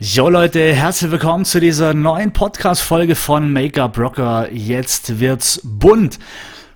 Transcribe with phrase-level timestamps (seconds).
[0.00, 4.48] Jo Leute, herzlich willkommen zu dieser neuen Podcast-Folge von Make-up Rocker.
[4.50, 6.18] Jetzt wird's bunt.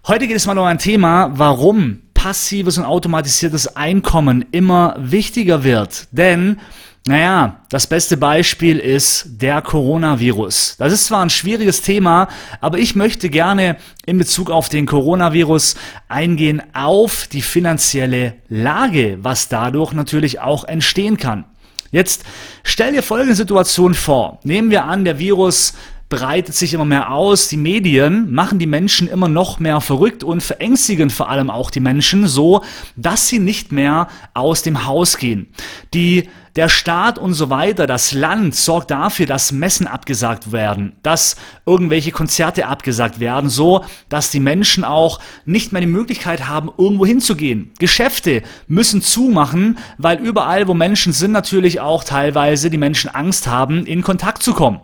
[0.06, 6.06] Heute geht es mal um ein Thema, warum passives und automatisiertes Einkommen immer wichtiger wird.
[6.12, 6.60] Denn
[7.08, 10.76] naja, das beste Beispiel ist der Coronavirus.
[10.78, 12.28] Das ist zwar ein schwieriges Thema,
[12.60, 15.74] aber ich möchte gerne in Bezug auf den Coronavirus
[16.06, 21.46] eingehen auf die finanzielle Lage, was dadurch natürlich auch entstehen kann.
[21.90, 22.24] Jetzt
[22.64, 24.40] stell dir folgende Situation vor.
[24.44, 25.74] Nehmen wir an, der Virus
[26.08, 27.48] breitet sich immer mehr aus.
[27.48, 31.80] Die Medien machen die Menschen immer noch mehr verrückt und verängstigen vor allem auch die
[31.80, 32.62] Menschen so,
[32.96, 35.48] dass sie nicht mehr aus dem Haus gehen.
[35.94, 41.36] Die der Staat und so weiter, das Land sorgt dafür, dass Messen abgesagt werden, dass
[41.64, 47.06] irgendwelche Konzerte abgesagt werden, so dass die Menschen auch nicht mehr die Möglichkeit haben, irgendwo
[47.06, 47.70] hinzugehen.
[47.78, 53.86] Geschäfte müssen zumachen, weil überall, wo Menschen sind, natürlich auch teilweise die Menschen Angst haben,
[53.86, 54.80] in Kontakt zu kommen.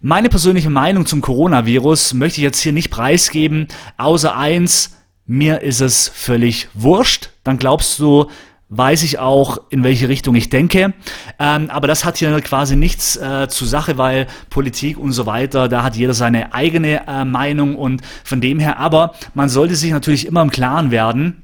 [0.00, 3.66] Meine persönliche Meinung zum Coronavirus möchte ich jetzt hier nicht preisgeben,
[3.96, 7.30] außer eins, mir ist es völlig wurscht.
[7.42, 8.26] Dann glaubst du,
[8.68, 10.92] weiß ich auch, in welche Richtung ich denke.
[11.38, 15.68] Ähm, aber das hat hier quasi nichts äh, zur Sache, weil Politik und so weiter,
[15.68, 19.92] da hat jeder seine eigene äh, Meinung und von dem her, aber man sollte sich
[19.92, 21.42] natürlich immer im Klaren werden,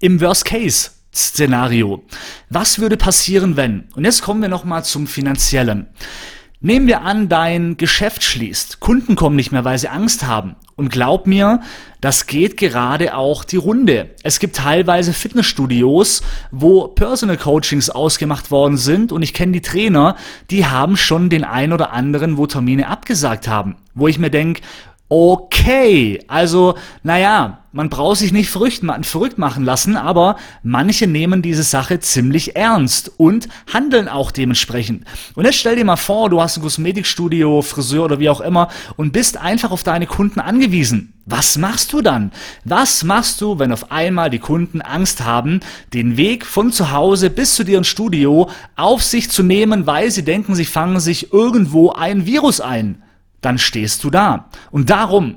[0.00, 2.02] im Worst Case Szenario.
[2.48, 3.84] Was würde passieren, wenn?
[3.94, 5.88] Und jetzt kommen wir nochmal zum Finanziellen.
[6.64, 8.78] Nehmen wir an, dein Geschäft schließt.
[8.78, 10.54] Kunden kommen nicht mehr, weil sie Angst haben.
[10.76, 11.60] Und glaub mir,
[12.00, 14.10] das geht gerade auch die Runde.
[14.22, 20.14] Es gibt teilweise Fitnessstudios, wo Personal Coachings ausgemacht worden sind und ich kenne die Trainer,
[20.50, 23.74] die haben schon den ein oder anderen, wo Termine abgesagt haben.
[23.94, 24.62] Wo ich mir denke,
[25.12, 26.20] okay.
[26.26, 28.82] Also, naja, man braucht sich nicht verrückt,
[29.38, 35.04] machen lassen, aber manche nehmen diese Sache ziemlich ernst und handeln auch dementsprechend.
[35.34, 38.68] Und jetzt stell dir mal vor, du hast ein Kosmetikstudio, Friseur oder wie auch immer
[38.96, 41.12] und bist einfach auf deine Kunden angewiesen.
[41.26, 42.32] Was machst du dann?
[42.64, 45.60] Was machst du, wenn auf einmal die Kunden Angst haben,
[45.92, 50.10] den Weg von zu Hause bis zu dir ins Studio auf sich zu nehmen, weil
[50.10, 53.02] sie denken, sie fangen sich irgendwo ein Virus ein?
[53.42, 54.48] Dann stehst du da.
[54.70, 55.36] Und darum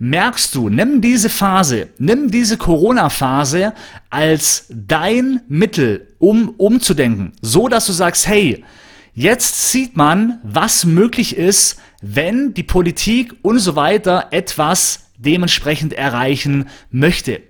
[0.00, 3.72] merkst du, nimm diese Phase, nimm diese Corona-Phase
[4.10, 8.64] als dein Mittel, um umzudenken, so dass du sagst, hey,
[9.14, 16.68] jetzt sieht man, was möglich ist, wenn die Politik und so weiter etwas dementsprechend erreichen
[16.90, 17.40] möchte.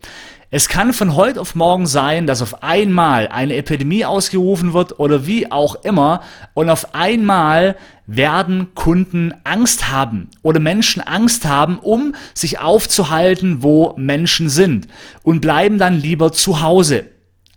[0.54, 5.26] Es kann von heute auf morgen sein, dass auf einmal eine Epidemie ausgerufen wird oder
[5.26, 6.20] wie auch immer
[6.52, 7.74] und auf einmal
[8.06, 14.88] werden Kunden Angst haben oder Menschen Angst haben, um sich aufzuhalten, wo Menschen sind
[15.22, 17.06] und bleiben dann lieber zu Hause.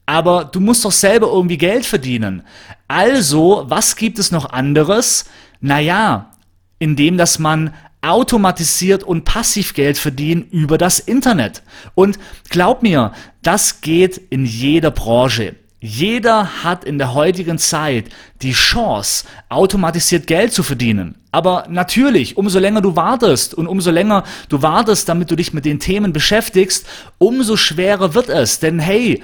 [0.05, 2.43] Aber du musst doch selber irgendwie Geld verdienen.
[2.87, 5.25] Also, was gibt es noch anderes?
[5.59, 6.31] Naja,
[6.79, 7.73] indem dass man
[8.05, 11.63] automatisiert und passiv Geld verdienen über das Internet.
[11.95, 15.55] Und glaub mir, das geht in jeder Branche.
[15.81, 18.05] Jeder hat in der heutigen Zeit
[18.41, 21.15] die Chance, automatisiert Geld zu verdienen.
[21.31, 25.65] Aber natürlich, umso länger du wartest und umso länger du wartest, damit du dich mit
[25.65, 26.87] den Themen beschäftigst,
[27.17, 28.59] umso schwerer wird es.
[28.59, 29.21] Denn hey,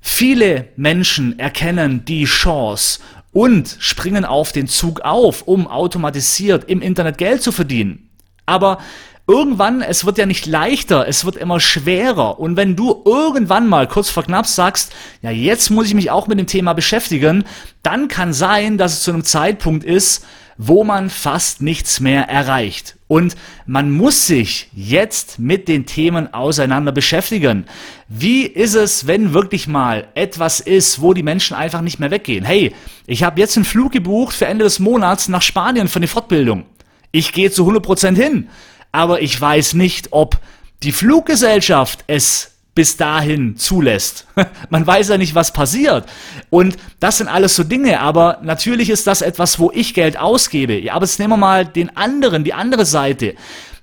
[0.00, 3.00] viele Menschen erkennen die Chance
[3.34, 8.08] und springen auf den Zug auf, um automatisiert im Internet Geld zu verdienen.
[8.46, 8.78] Aber
[9.26, 12.38] irgendwann, es wird ja nicht leichter, es wird immer schwerer.
[12.38, 16.28] Und wenn du irgendwann mal kurz vor knapp sagst, ja, jetzt muss ich mich auch
[16.28, 17.44] mit dem Thema beschäftigen,
[17.82, 20.24] dann kann sein, dass es zu einem Zeitpunkt ist,
[20.56, 22.96] wo man fast nichts mehr erreicht.
[23.14, 27.64] Und man muss sich jetzt mit den Themen auseinander beschäftigen.
[28.08, 32.44] Wie ist es, wenn wirklich mal etwas ist, wo die Menschen einfach nicht mehr weggehen?
[32.44, 32.74] Hey,
[33.06, 36.66] ich habe jetzt einen Flug gebucht für Ende des Monats nach Spanien für eine Fortbildung.
[37.12, 38.48] Ich gehe zu 100% hin,
[38.90, 40.40] aber ich weiß nicht, ob
[40.82, 44.26] die Fluggesellschaft es bis dahin zulässt.
[44.70, 46.06] Man weiß ja nicht, was passiert.
[46.50, 50.78] Und das sind alles so Dinge, aber natürlich ist das etwas, wo ich Geld ausgebe.
[50.78, 53.34] Ja, aber jetzt nehmen wir mal den anderen, die andere Seite.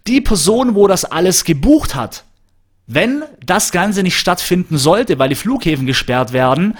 [0.07, 2.25] Die Person, wo das alles gebucht hat.
[2.87, 6.75] Wenn das Ganze nicht stattfinden sollte, weil die Flughäfen gesperrt werden,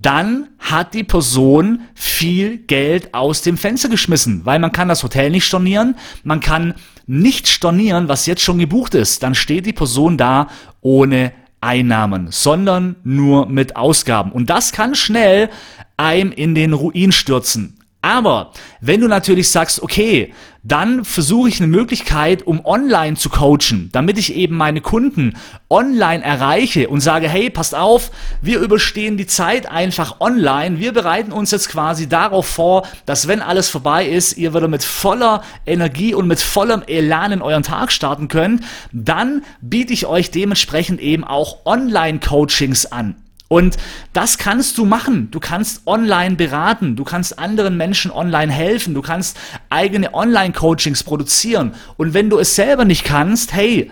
[0.00, 5.30] dann hat die Person viel Geld aus dem Fenster geschmissen, weil man kann das Hotel
[5.30, 6.74] nicht stornieren, man kann
[7.06, 9.22] nicht stornieren, was jetzt schon gebucht ist.
[9.22, 10.48] Dann steht die Person da
[10.80, 11.32] ohne
[11.66, 14.32] Einnahmen, sondern nur mit Ausgaben.
[14.32, 15.50] Und das kann schnell
[15.96, 17.78] einem in den Ruin stürzen.
[18.00, 20.32] Aber wenn du natürlich sagst, okay,
[20.66, 25.34] dann versuche ich eine Möglichkeit, um online zu coachen, damit ich eben meine Kunden
[25.70, 28.10] online erreiche und sage, hey, passt auf,
[28.42, 30.80] wir überstehen die Zeit einfach online.
[30.80, 34.82] Wir bereiten uns jetzt quasi darauf vor, dass wenn alles vorbei ist, ihr wieder mit
[34.82, 38.64] voller Energie und mit vollem Elan in euren Tag starten könnt.
[38.92, 43.14] Dann biete ich euch dementsprechend eben auch Online-Coachings an.
[43.48, 43.76] Und
[44.12, 45.30] das kannst du machen.
[45.30, 49.38] Du kannst online beraten, du kannst anderen Menschen online helfen, du kannst
[49.70, 51.74] eigene Online-Coachings produzieren.
[51.96, 53.90] Und wenn du es selber nicht kannst, hey,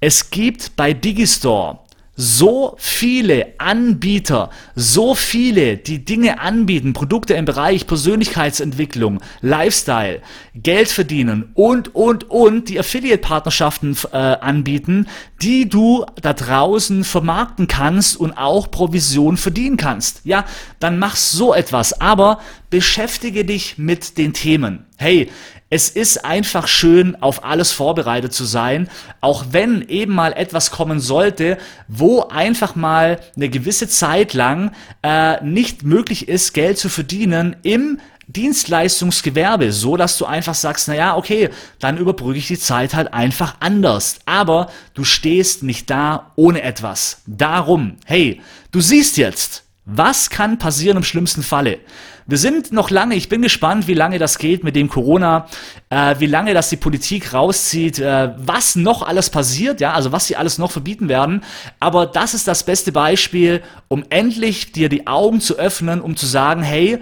[0.00, 1.80] es gibt bei Digistore
[2.20, 10.20] so viele Anbieter, so viele, die Dinge anbieten, Produkte im Bereich Persönlichkeitsentwicklung, Lifestyle,
[10.52, 15.06] Geld verdienen und, und, und, die Affiliate-Partnerschaften äh, anbieten,
[15.42, 20.22] die du da draußen vermarkten kannst und auch Provision verdienen kannst.
[20.24, 20.44] Ja,
[20.80, 24.86] dann mach so etwas, aber beschäftige dich mit den Themen.
[24.96, 25.30] Hey,
[25.70, 28.88] es ist einfach schön, auf alles vorbereitet zu sein,
[29.20, 34.72] auch wenn eben mal etwas kommen sollte, wo einfach mal eine gewisse Zeit lang
[35.02, 40.94] äh, nicht möglich ist, Geld zu verdienen im Dienstleistungsgewerbe, so dass du einfach sagst, na
[40.94, 41.48] ja, okay,
[41.80, 44.18] dann überbrücke ich die Zeit halt einfach anders.
[44.26, 47.22] Aber du stehst nicht da ohne etwas.
[47.26, 51.78] Darum, hey, du siehst jetzt, was kann passieren im schlimmsten Falle?
[52.26, 55.46] Wir sind noch lange, ich bin gespannt, wie lange das geht mit dem Corona,
[55.88, 60.26] äh, wie lange das die Politik rauszieht, äh, was noch alles passiert, ja, also was
[60.26, 61.42] sie alles noch verbieten werden.
[61.80, 66.26] Aber das ist das beste Beispiel, um endlich dir die Augen zu öffnen, um zu
[66.26, 66.98] sagen, hey,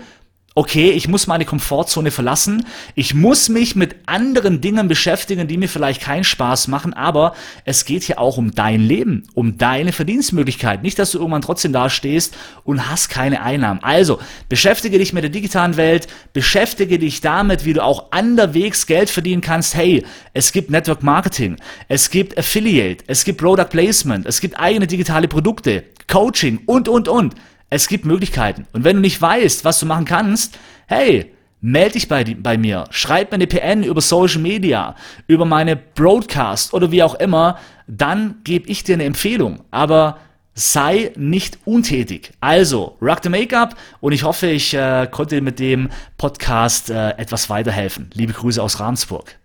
[0.57, 2.65] okay, ich muss meine Komfortzone verlassen,
[2.95, 7.35] ich muss mich mit anderen Dingen beschäftigen, die mir vielleicht keinen Spaß machen, aber
[7.67, 10.83] es geht hier auch um dein Leben, um deine Verdienstmöglichkeit.
[10.83, 13.83] Nicht, dass du irgendwann trotzdem da stehst und hast keine Einnahmen.
[13.83, 14.19] Also,
[14.49, 19.43] beschäftige dich mit der digitalen Welt, beschäftige dich damit, wie du auch anderwegs Geld verdienen
[19.43, 19.75] kannst.
[19.75, 21.57] Hey, es gibt Network Marketing,
[21.89, 27.09] es gibt Affiliate, es gibt Product Placement, es gibt eigene digitale Produkte, Coaching und, und,
[27.09, 27.35] und.
[27.71, 28.67] Es gibt Möglichkeiten.
[28.73, 32.85] Und wenn du nicht weißt, was du machen kannst, hey, melde dich bei, bei mir,
[32.91, 34.95] schreib mir eine PN über Social Media,
[35.27, 39.65] über meine Broadcast oder wie auch immer, dann gebe ich dir eine Empfehlung.
[39.71, 40.19] Aber
[40.55, 42.33] sei nicht untätig.
[42.41, 47.51] Also, rock the Make-up und ich hoffe, ich äh, konnte mit dem Podcast äh, etwas
[47.51, 48.11] weiterhelfen.
[48.15, 49.37] Liebe Grüße aus Ravensburg.